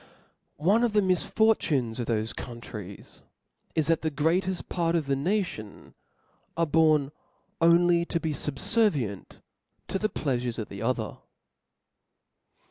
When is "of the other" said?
10.57-11.19